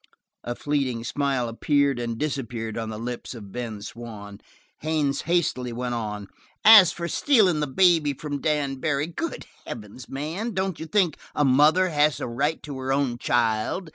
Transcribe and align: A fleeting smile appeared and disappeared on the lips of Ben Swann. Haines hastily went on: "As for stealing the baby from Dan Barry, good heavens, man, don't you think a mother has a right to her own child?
A 0.43 0.55
fleeting 0.55 1.03
smile 1.03 1.47
appeared 1.47 1.99
and 1.99 2.17
disappeared 2.17 2.75
on 2.75 2.89
the 2.89 2.97
lips 2.97 3.35
of 3.35 3.51
Ben 3.51 3.83
Swann. 3.83 4.39
Haines 4.79 5.21
hastily 5.21 5.71
went 5.71 5.93
on: 5.93 6.25
"As 6.65 6.91
for 6.91 7.07
stealing 7.07 7.59
the 7.59 7.67
baby 7.67 8.13
from 8.13 8.41
Dan 8.41 8.77
Barry, 8.77 9.05
good 9.05 9.45
heavens, 9.67 10.09
man, 10.09 10.55
don't 10.55 10.79
you 10.79 10.87
think 10.87 11.17
a 11.35 11.45
mother 11.45 11.89
has 11.89 12.19
a 12.19 12.25
right 12.27 12.63
to 12.63 12.79
her 12.79 12.91
own 12.91 13.19
child? 13.19 13.89